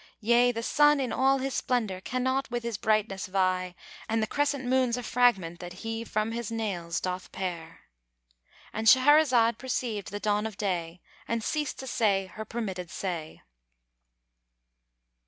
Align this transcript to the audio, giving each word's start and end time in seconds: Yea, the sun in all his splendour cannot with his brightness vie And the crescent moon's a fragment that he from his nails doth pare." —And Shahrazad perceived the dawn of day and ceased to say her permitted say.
Yea, 0.21 0.51
the 0.51 0.63
sun 0.63 0.99
in 0.99 1.13
all 1.13 1.37
his 1.37 1.53
splendour 1.53 2.01
cannot 2.01 2.49
with 2.49 2.63
his 2.63 2.75
brightness 2.75 3.27
vie 3.27 3.75
And 4.09 4.19
the 4.19 4.25
crescent 4.25 4.65
moon's 4.65 4.97
a 4.97 5.03
fragment 5.03 5.59
that 5.59 5.73
he 5.85 6.03
from 6.03 6.31
his 6.31 6.51
nails 6.51 6.99
doth 6.99 7.31
pare." 7.31 7.81
—And 8.73 8.87
Shahrazad 8.87 9.59
perceived 9.59 10.09
the 10.09 10.19
dawn 10.19 10.47
of 10.47 10.57
day 10.57 11.01
and 11.27 11.43
ceased 11.43 11.77
to 11.81 11.85
say 11.85 12.25
her 12.33 12.45
permitted 12.45 12.89
say. 12.89 13.43